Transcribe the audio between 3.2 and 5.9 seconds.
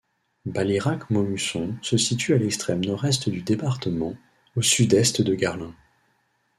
du département, au sud-est de Garlin.